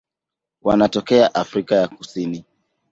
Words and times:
Wanatokea 0.61 1.35
Afrika 1.35 1.75
ya 1.75 1.87
Kusini. 1.87 2.45